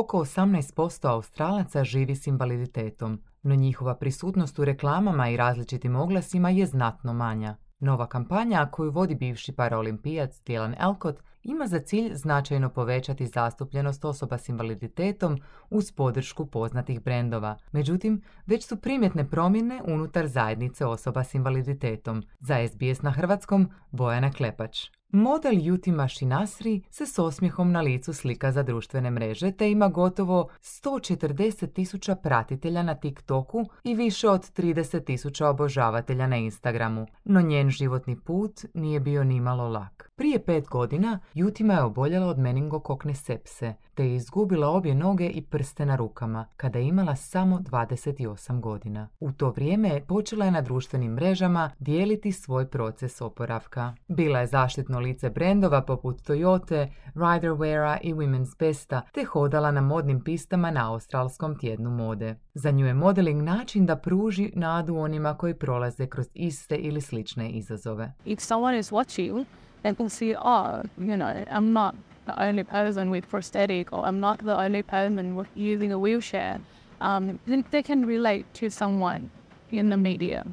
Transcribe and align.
oko 0.00 0.18
18% 0.18 1.08
Australaca 1.08 1.84
živi 1.84 2.16
s 2.16 2.26
invaliditetom, 2.26 3.22
no 3.42 3.54
njihova 3.54 3.94
prisutnost 3.94 4.58
u 4.58 4.64
reklamama 4.64 5.28
i 5.28 5.36
različitim 5.36 5.96
oglasima 5.96 6.50
je 6.50 6.66
znatno 6.66 7.12
manja. 7.12 7.56
Nova 7.78 8.06
kampanja 8.06 8.68
koju 8.72 8.90
vodi 8.90 9.14
bivši 9.14 9.52
paraolimpijac 9.52 10.42
Dylan 10.46 10.74
Elcott 10.78 11.22
ima 11.42 11.66
za 11.66 11.78
cilj 11.78 12.14
značajno 12.14 12.68
povećati 12.68 13.26
zastupljenost 13.26 14.04
osoba 14.04 14.38
s 14.38 14.48
invaliditetom 14.48 15.38
uz 15.70 15.92
podršku 15.92 16.46
poznatih 16.46 17.02
brendova. 17.02 17.56
Međutim, 17.72 18.22
već 18.46 18.66
su 18.66 18.76
primjetne 18.76 19.30
promjene 19.30 19.82
unutar 19.86 20.26
zajednice 20.26 20.86
osoba 20.86 21.24
s 21.24 21.34
invaliditetom. 21.34 22.22
Za 22.40 22.68
SBS 22.68 23.02
na 23.02 23.10
hrvatskom 23.10 23.70
Bojana 23.90 24.32
Klepač. 24.32 24.99
Model 25.12 25.58
Juti 25.60 25.92
Mašinasri 25.92 26.82
se 26.90 27.06
s 27.06 27.18
osmijehom 27.18 27.72
na 27.72 27.80
licu 27.80 28.12
slika 28.12 28.52
za 28.52 28.62
društvene 28.62 29.10
mreže 29.10 29.52
te 29.52 29.70
ima 29.70 29.88
gotovo 29.88 30.48
140 30.60 31.72
tisuća 31.72 32.14
pratitelja 32.14 32.82
na 32.82 32.94
TikToku 32.94 33.64
i 33.84 33.94
više 33.94 34.28
od 34.28 34.40
30 34.40 35.04
tisuća 35.04 35.48
obožavatelja 35.48 36.26
na 36.26 36.36
Instagramu. 36.36 37.06
No 37.24 37.40
njen 37.40 37.70
životni 37.70 38.16
put 38.16 38.64
nije 38.74 39.00
bio 39.00 39.24
nimalo 39.24 39.68
lak. 39.68 40.09
Prije 40.20 40.44
pet 40.44 40.68
godina 40.68 41.18
Jutima 41.34 41.74
je 41.74 41.82
oboljela 41.82 42.26
od 42.26 42.38
meningokokne 42.38 43.14
sepse, 43.14 43.74
te 43.94 44.06
je 44.06 44.16
izgubila 44.16 44.68
obje 44.68 44.94
noge 44.94 45.28
i 45.28 45.42
prste 45.42 45.86
na 45.86 45.96
rukama, 45.96 46.46
kada 46.56 46.78
je 46.78 46.86
imala 46.88 47.16
samo 47.16 47.58
28 47.58 48.60
godina. 48.60 49.08
U 49.20 49.32
to 49.32 49.50
vrijeme 49.50 50.00
počela 50.06 50.44
je 50.44 50.50
na 50.50 50.60
društvenim 50.60 51.12
mrežama 51.12 51.70
dijeliti 51.78 52.32
svoj 52.32 52.66
proces 52.66 53.20
oporavka. 53.20 53.94
Bila 54.08 54.38
je 54.38 54.46
zaštitno 54.46 55.00
lice 55.00 55.30
brendova 55.30 55.82
poput 55.82 56.16
Toyota, 56.22 56.88
Riderweara 57.14 57.98
i 58.02 58.14
Women's 58.14 58.58
Besta, 58.58 59.02
te 59.12 59.24
hodala 59.24 59.70
na 59.70 59.80
modnim 59.80 60.24
pistama 60.24 60.70
na 60.70 60.92
australskom 60.92 61.58
tjednu 61.58 61.90
mode. 61.90 62.34
Za 62.54 62.70
nju 62.70 62.86
je 62.86 62.94
modeling 62.94 63.42
način 63.42 63.86
da 63.86 63.96
pruži 63.96 64.52
nadu 64.54 64.96
onima 64.96 65.36
koji 65.36 65.54
prolaze 65.54 66.06
kroz 66.06 66.26
iste 66.34 66.76
ili 66.76 67.00
slične 67.00 67.50
izazove. 67.50 68.12
If 68.24 68.40
someone 68.40 68.78
is 68.78 68.92
watching, 68.92 69.44
they 69.82 69.94
can 69.94 70.08
see, 70.08 70.34
oh, 70.36 70.82
you 70.98 71.16
know, 71.16 71.44
I'm 71.50 71.72
not 71.72 71.94
the 72.26 72.42
only 72.42 72.64
person 72.64 73.10
with 73.10 73.28
prosthetic 73.28 73.92
or 73.92 74.04
I'm 74.04 74.20
not 74.20 74.44
the 74.44 74.58
only 74.58 74.82
person 74.82 75.46
using 75.54 75.92
a 75.92 75.98
wheelchair. 75.98 76.60
Um, 77.00 77.38
they 77.70 77.82
can 77.82 78.04
relate 78.04 78.52
to 78.54 78.70
someone. 78.70 79.30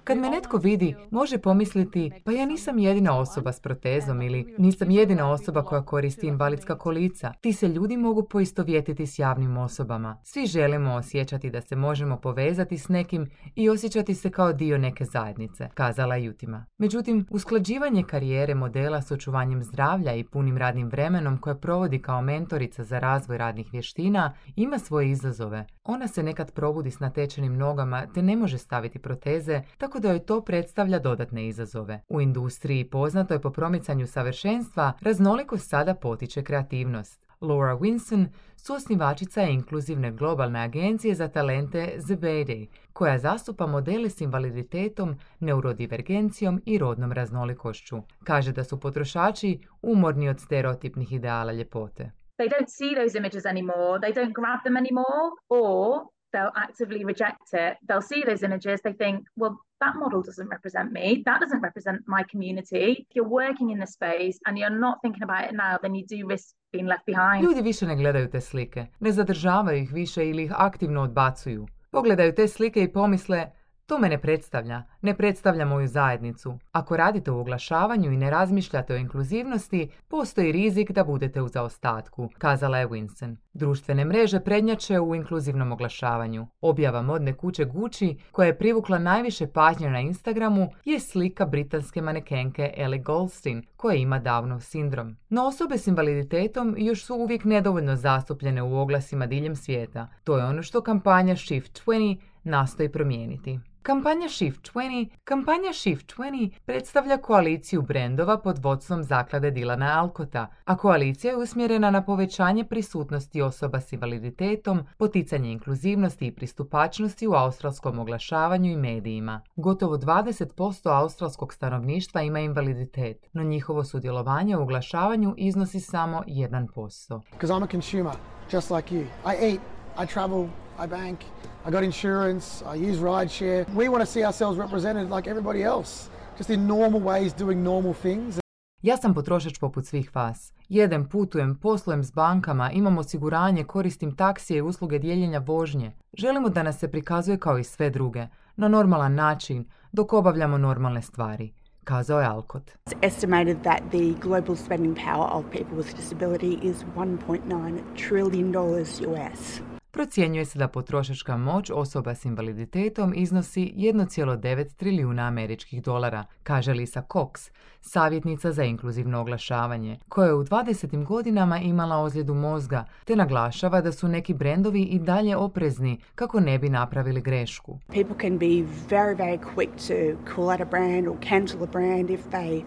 Kad 0.04 0.18
me 0.18 0.30
netko 0.30 0.58
vidi, 0.58 0.96
može 1.12 1.38
pomisliti 1.38 2.12
pa 2.24 2.32
ja 2.32 2.46
nisam 2.46 2.80
jedina 2.80 3.20
osoba 3.20 3.52
s 3.52 3.60
protezom 3.60 4.22
ili 4.22 4.56
nisam 4.58 4.92
jedina 4.92 5.32
osoba 5.32 5.64
koja 5.64 5.86
koristi 5.86 6.28
invalidska 6.28 6.78
kolica. 6.78 7.34
Ti 7.42 7.54
se 7.54 7.68
ljudi 7.68 7.98
mogu 7.98 8.24
poistovjetiti 8.24 9.08
s 9.08 9.20
javnim 9.20 9.58
osobama. 9.58 10.18
Svi 10.24 10.46
želimo 10.46 10.94
osjećati 10.94 11.50
da 11.50 11.62
se 11.62 11.76
možemo 11.76 12.18
povezati 12.18 12.78
s 12.78 12.90
nekim 12.90 13.30
i 13.56 13.70
osjećati 13.70 14.16
se 14.16 14.30
kao 14.30 14.54
dio 14.54 14.78
neke 14.78 15.06
zajednice, 15.06 15.70
kazala 15.74 16.16
Jutima. 16.16 16.66
Međutim, 16.78 17.26
usklađivanje 17.30 18.04
karijere 18.04 18.56
modela 18.56 19.02
s 19.02 19.12
očuvanjem 19.12 19.64
zdravlja 19.64 20.14
i 20.14 20.24
punim 20.24 20.58
radnim 20.58 20.90
vremenom 20.90 21.38
koje 21.38 21.62
provodi 21.62 22.02
kao 22.02 22.22
mentorica 22.22 22.84
za 22.84 23.00
razvoj 23.00 23.38
radnih 23.38 23.70
vještina 23.72 24.34
ima 24.56 24.80
svoje 24.80 25.12
izazove. 25.12 25.66
Ona 25.84 26.08
se 26.08 26.24
nekad 26.24 26.52
probudi 26.52 26.92
s 26.92 27.00
natečenim 27.00 27.58
nogama 27.58 28.08
te 28.14 28.22
ne 28.22 28.36
može 28.36 28.58
staviti 28.58 29.00
proteze, 29.08 29.62
tako 29.78 30.00
da 30.00 30.10
joj 30.10 30.26
to 30.26 30.42
predstavlja 30.42 31.00
dodatne 31.00 31.48
izazove. 31.48 32.02
U 32.10 32.22
industriji 32.22 32.90
poznatoj 32.90 33.42
po 33.42 33.52
promicanju 33.52 34.08
savršenstva, 34.08 34.94
raznolikost 35.02 35.70
sada 35.70 35.96
potiče 35.96 36.44
kreativnost. 36.44 37.28
Laura 37.42 37.76
Winson, 37.78 38.26
suosnivačica 38.56 39.44
inkluzivne 39.44 40.12
globalne 40.12 40.60
agencije 40.60 41.16
za 41.16 41.28
talente 41.28 41.86
The 42.08 42.16
Bayday, 42.16 42.68
koja 42.94 43.18
zastupa 43.18 43.68
modele 43.68 44.10
s 44.10 44.22
invaliditetom, 44.22 45.16
neurodivergencijom 45.40 46.62
i 46.66 46.78
rodnom 46.78 47.12
raznolikošću. 47.12 47.98
Kaže 48.24 48.52
da 48.52 48.64
su 48.64 48.80
potrošači 48.80 49.60
umorni 49.82 50.30
od 50.30 50.40
stereotipnih 50.40 51.14
ideala 51.14 51.52
ljepote. 51.52 52.12
They 52.40 52.50
don't 52.50 52.70
see 52.78 52.96
those 53.02 53.18
images 53.18 53.44
anymore, 53.46 54.00
they 54.04 54.14
don't 54.14 54.34
grab 54.40 54.60
them 54.64 54.76
anymore, 54.84 55.28
or 55.50 56.17
they'll 56.38 56.58
actively 56.68 57.02
reject 57.14 57.48
it. 57.66 57.74
They'll 57.88 58.08
see 58.14 58.22
those 58.30 58.42
images, 58.50 58.76
they 58.88 58.96
think, 59.04 59.18
well, 59.42 59.54
that 59.84 59.96
model 60.04 60.22
doesn't 60.30 60.50
represent 60.56 60.92
me, 60.92 61.08
that 61.26 61.40
doesn't 61.44 61.64
represent 61.70 62.00
my 62.16 62.24
community. 62.32 62.88
If 63.10 63.16
you're 63.16 63.34
working 63.44 63.68
in 63.74 63.80
the 63.86 63.92
space 63.98 64.38
and 64.46 64.54
you're 64.60 64.80
not 64.86 64.96
thinking 65.04 65.24
about 65.28 65.44
it 65.48 65.54
now, 65.66 65.74
then 65.84 65.94
you 65.98 66.04
do 66.16 66.20
risk 66.34 66.48
being 66.74 66.88
left 66.94 67.06
behind. 67.06 67.44
Ljudi 67.44 67.62
više 67.62 67.86
ne 67.86 67.96
gledaju 67.96 68.30
te 68.30 68.42
slike, 68.42 68.86
ne 69.00 69.12
zadržavaju 69.12 69.78
ih 69.78 69.94
više 69.94 70.30
ili 70.30 70.44
ih 70.44 70.52
aktivno 70.56 71.02
odbacuju. 71.02 71.68
Pogledaju 71.92 72.36
te 72.36 72.48
slike 72.48 72.84
i 72.84 72.94
pomisle, 72.94 73.52
to 73.88 73.98
me 73.98 74.10
ne 74.10 74.18
predstavlja, 74.18 74.84
ne 75.02 75.18
predstavlja 75.18 75.66
moju 75.66 75.88
zajednicu. 75.88 76.60
Ako 76.72 76.98
radite 76.98 77.32
u 77.32 77.40
oglašavanju 77.40 78.12
i 78.12 78.18
ne 78.18 78.30
razmišljate 78.30 78.94
o 78.94 78.98
inkluzivnosti, 78.98 79.90
postoji 80.08 80.52
rizik 80.52 80.92
da 80.92 81.04
budete 81.04 81.42
u 81.42 81.48
zaostatku, 81.48 82.30
kazala 82.38 82.78
je 82.78 82.88
Winston. 82.88 83.36
Društvene 83.54 84.06
mreže 84.06 84.40
prednjače 84.40 85.00
u 85.00 85.16
inkluzivnom 85.16 85.72
oglašavanju. 85.72 86.48
Objava 86.62 87.02
modne 87.02 87.34
kuće 87.34 87.66
Gucci, 87.66 88.18
koja 88.32 88.48
je 88.48 88.58
privukla 88.58 89.00
najviše 89.00 89.48
pažnje 89.48 89.90
na 89.90 90.00
Instagramu, 90.00 90.70
je 90.86 91.00
slika 91.00 91.46
britanske 91.46 92.02
manekenke 92.02 92.74
Ellie 92.78 93.02
Goldstein, 93.02 93.64
koja 93.78 93.96
ima 93.96 94.20
Downov 94.20 94.60
sindrom. 94.60 95.18
No 95.30 95.46
osobe 95.46 95.78
s 95.78 95.88
invaliditetom 95.88 96.76
još 96.78 97.06
su 97.06 97.16
uvijek 97.16 97.44
nedovoljno 97.44 97.96
zastupljene 97.96 98.62
u 98.62 98.80
oglasima 98.80 99.26
diljem 99.26 99.56
svijeta. 99.56 100.08
To 100.24 100.38
je 100.38 100.46
ono 100.46 100.64
što 100.64 100.82
kampanja 100.82 101.36
Shift 101.36 101.82
20 101.86 102.18
nastoji 102.44 102.92
promijeniti. 102.92 103.60
Kampanja 103.88 104.30
Shift 104.30 104.72
20 104.74 105.10
Kampanja 105.24 105.74
Shift 105.74 106.14
20 106.18 106.52
predstavlja 106.66 107.18
koaliciju 107.18 107.82
brendova 107.82 108.38
pod 108.38 108.60
vodstvom 108.60 109.04
zaklade 109.04 109.52
Dilana 109.52 110.00
Alkota, 110.00 110.48
a 110.66 110.78
koalicija 110.78 111.32
je 111.32 111.38
usmjerena 111.38 111.92
na 111.92 112.02
povećanje 112.02 112.64
prisutnosti 112.64 113.42
osoba 113.42 113.80
s 113.80 113.94
invaliditetom, 113.94 114.80
poticanje 114.98 115.52
inkluzivnosti 115.52 116.28
i 116.28 116.32
pristupačnosti 116.32 117.28
u 117.28 117.34
australskom 117.34 118.00
oglašavanju 118.00 118.72
i 118.72 118.78
medijima. 118.78 119.42
Gotovo 119.56 119.98
20% 119.98 120.90
australskog 120.90 121.54
stanovništva 121.54 122.22
ima 122.22 122.40
invaliditet, 122.40 123.30
no 123.34 123.44
njihovo 123.44 123.84
sudjelovanje 123.84 124.58
u 124.58 124.62
oglašavanju 124.62 125.34
iznosi 125.38 125.80
samo 125.80 126.24
1%. 126.28 127.22
Because 127.32 127.54
I'm 127.54 127.64
a 127.64 127.68
consumer, 127.72 128.14
just 128.54 128.72
like 128.72 128.96
you. 128.96 129.02
I 129.02 129.52
eat, 129.52 129.60
I 130.04 130.14
travel, 130.14 130.48
I 130.86 130.88
bank, 130.88 131.20
I 131.66 131.72
got 131.72 131.84
insurance, 131.84 132.64
I 132.66 132.90
use 132.90 133.00
rideshare. 133.00 133.66
We 133.76 133.90
want 133.90 134.00
to 134.00 134.06
see 134.06 134.26
ourselves 134.26 134.60
represented 134.60 135.10
like 135.10 135.30
everybody 135.30 135.64
else, 135.64 136.10
just 136.38 136.50
in 136.50 136.68
normal 136.68 137.02
ways 137.02 137.34
doing 137.38 137.64
normal 137.64 137.94
things. 137.94 138.40
Ja 138.82 138.98
sam 138.98 139.14
potrošač 139.14 139.60
poput 139.60 139.86
svih 139.86 140.16
vas. 140.16 140.54
Jedem, 140.70 141.10
putujem, 141.10 141.56
poslujem 141.56 142.04
s 142.04 142.12
bankama, 142.12 142.72
imam 142.72 142.98
osiguranje, 142.98 143.64
koristim 143.64 144.16
taksije 144.16 144.58
i 144.58 144.62
usluge 144.62 145.00
dijeljenja 145.00 145.40
vožnje. 145.40 145.92
Želimo 146.14 146.50
da 146.50 146.64
nas 146.64 146.80
se 146.80 146.88
prikazuje 146.88 147.38
kao 147.38 147.58
i 147.58 147.64
sve 147.64 147.90
druge, 147.90 148.28
na 148.56 148.68
normalan 148.68 149.16
način, 149.16 149.66
dok 149.92 150.14
obavljamo 150.14 150.58
normalne 150.58 151.02
stvari 151.02 151.54
kazao 151.88 152.20
je 152.22 152.28
Alcott. 152.28 152.72
It's 152.86 152.98
estimated 153.02 153.58
that 153.64 153.82
the 153.92 154.14
global 154.22 154.56
spending 154.56 154.96
power 154.96 155.28
of 155.32 155.46
people 155.52 155.78
with 155.78 155.96
disability 155.96 156.60
is 156.62 156.84
1.9 156.96 157.80
trillion 158.08 158.52
dollars 158.52 159.02
US. 159.02 159.62
Procjenjuje 159.98 160.46
se 160.46 160.60
da 160.60 160.68
potrošačka 160.68 161.38
moć 161.38 161.72
osoba 161.74 162.16
s 162.16 162.26
invaliditetom 162.26 163.14
iznosi 163.16 163.74
1,9 163.76 164.74
trilijuna 164.76 165.24
američkih 165.24 165.84
dolara, 165.84 166.26
kaže 166.44 166.74
Lisa 166.74 167.02
Cox, 167.02 167.52
savjetnica 167.82 168.52
za 168.52 168.64
inkluzivno 168.64 169.22
oglašavanje, 169.22 169.98
koja 170.10 170.28
je 170.28 170.34
u 170.34 170.44
20. 170.44 171.04
godinama 171.04 171.60
imala 171.60 171.98
ozljedu 171.98 172.34
mozga, 172.34 172.86
te 173.06 173.16
naglašava 173.16 173.82
da 173.82 173.92
su 173.92 174.08
neki 174.08 174.34
brendovi 174.34 174.82
i 174.82 175.00
dalje 175.00 175.38
oprezni 175.38 176.00
kako 176.16 176.40
ne 176.40 176.60
bi 176.60 176.70
napravili 176.70 177.22
grešku. 177.22 177.80
People 177.88 178.16
can 178.22 178.38
be 178.38 178.46
very, 178.90 179.16
very 179.16 179.40
quick 179.56 179.72
to 179.88 180.34
call 180.36 180.50
out 180.50 180.62
a 180.62 180.66
brand 180.66 181.08
or 181.08 181.18
cancel 181.30 181.64
a 181.64 181.68
brand 181.68 182.10
if 182.10 182.22
they 182.32 182.64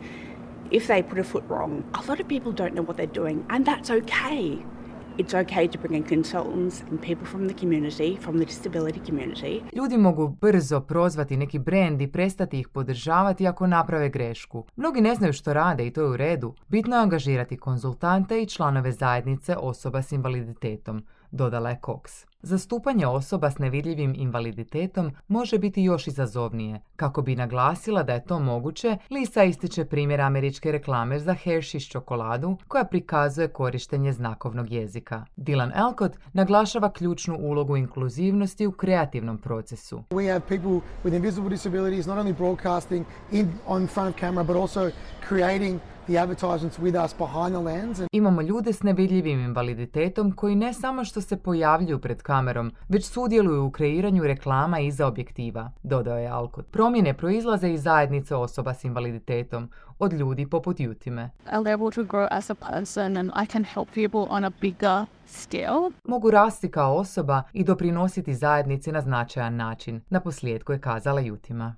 if 0.70 0.86
they 0.86 1.02
put 1.02 1.18
a 1.18 1.24
foot 1.24 1.44
wrong. 1.48 1.82
A 1.92 2.10
lot 2.10 2.20
of 2.20 2.28
people 2.28 2.52
don't 2.52 2.72
know 2.72 2.86
what 2.86 2.96
they're 2.96 3.22
doing, 3.22 3.44
and 3.48 3.66
that's 3.66 3.90
okay. 3.90 4.79
It's 5.18 5.34
okay 5.34 5.68
to 5.68 5.78
bring 5.78 5.94
in 5.94 6.08
consultants 6.08 6.82
and 6.90 7.00
people 7.00 7.26
from 7.26 7.48
the 7.48 7.58
community, 7.58 8.16
from 8.20 8.38
the 8.38 8.44
disability 8.44 9.00
community. 9.06 9.60
Ljudi 9.72 9.96
mogu 9.96 10.28
brzo 10.28 10.80
prozvati 10.80 11.36
neki 11.36 11.58
brend 11.58 12.02
i 12.02 12.12
prestati 12.12 12.60
ih 12.60 12.68
podržavati 12.68 13.46
ako 13.46 13.66
naprave 13.66 14.08
grešku. 14.08 14.64
Mnogi 14.76 15.00
ne 15.00 15.14
znaju 15.14 15.32
što 15.32 15.52
rade 15.52 15.86
i 15.86 15.90
to 15.90 16.00
je 16.02 16.08
u 16.08 16.16
redu. 16.16 16.54
Bitno 16.68 16.96
je 16.96 17.02
angažirati 17.02 17.56
konzultante 17.56 18.42
i 18.42 18.46
članove 18.46 18.92
zajednice 18.92 19.56
osoba 19.56 20.02
s 20.02 20.12
invaliditetom, 20.12 21.04
dodala 21.30 21.70
je 21.70 21.80
Cox. 21.86 22.29
Zastupanje 22.42 23.06
osoba 23.06 23.50
s 23.50 23.58
nevidljivim 23.58 24.14
invaliditetom 24.16 25.12
može 25.28 25.58
biti 25.58 25.82
još 25.82 26.06
izazovnije. 26.06 26.80
Kako 26.96 27.22
bi 27.22 27.36
naglasila 27.36 28.02
da 28.02 28.12
je 28.12 28.24
to 28.24 28.38
moguće, 28.38 28.96
Lisa 29.10 29.44
ističe 29.44 29.84
primjer 29.84 30.20
američke 30.20 30.72
reklame 30.72 31.18
za 31.18 31.34
Hershey's 31.44 31.90
čokoladu 31.90 32.56
koja 32.68 32.84
prikazuje 32.84 33.48
korištenje 33.48 34.12
znakovnog 34.12 34.72
jezika. 34.72 35.24
Dylan 35.36 35.70
Alcott 35.74 36.18
naglašava 36.32 36.92
ključnu 36.92 37.36
ulogu 37.38 37.76
inkluzivnosti 37.76 38.66
u 38.66 38.72
kreativnom 38.72 39.38
procesu. 39.38 40.02
We 40.10 40.32
have 40.32 40.40
people 40.48 40.80
with 41.04 41.16
invisible 41.16 41.50
disabilities 41.50 42.06
not 42.06 42.18
only 42.18 42.36
broadcasting 42.36 43.06
in 43.32 43.52
on 43.66 43.86
front 43.86 44.14
of 44.14 44.20
camera 44.20 44.44
but 44.44 44.56
also 44.56 44.90
creating 45.28 45.80
the 46.06 46.18
advertisements 46.22 46.78
with 46.78 47.04
us 47.04 47.14
behind 47.18 47.54
the 47.54 47.62
lens. 47.62 48.00
And 48.00 48.08
Imamo 48.12 48.42
ljude 48.42 48.72
s 48.72 48.82
nevidljivim 48.82 49.40
invaliditetom 49.40 50.32
koji 50.32 50.54
ne 50.54 50.74
samo 50.74 51.04
što 51.04 51.20
se 51.20 51.36
pojavljuju 51.36 51.98
pred 51.98 52.22
kamerom, 52.22 52.72
već 52.88 53.06
sudjeluju 53.06 53.64
u 53.64 53.70
kreiranju 53.70 54.22
reklama 54.22 54.80
iza 54.80 55.06
objektiva, 55.06 55.70
dodao 55.82 56.18
je 56.18 56.28
Alcott. 56.28 56.70
Promjene 56.70 57.14
proizlaze 57.14 57.70
iz 57.72 57.82
zajednice 57.82 58.36
osoba 58.36 58.74
s 58.74 58.84
invaliditetom, 58.84 59.70
od 59.98 60.12
ljudi 60.12 60.46
poput 60.46 60.80
Jutime. 60.80 61.30
I'm 61.46 61.74
able 61.74 61.90
to 61.90 62.02
grow 62.02 62.28
as 62.30 62.50
a 62.50 62.54
person 62.54 63.16
and 63.16 63.30
I 63.42 63.46
can 63.46 63.64
help 63.64 63.88
people 63.94 64.26
on 64.28 64.44
a 64.44 64.50
bigger 64.60 65.04
scale. 65.26 65.90
Mogu 66.04 66.30
rasti 66.30 66.70
kao 66.70 66.96
osoba 66.96 67.42
i 67.52 67.64
doprinositi 67.64 68.34
zajednici 68.34 68.92
na 68.92 69.00
značajan 69.00 69.56
način, 69.56 70.00
na 70.10 70.20
posljedku 70.20 70.72
je 70.72 70.80
kazala 70.80 71.20
Jutima. 71.20 71.76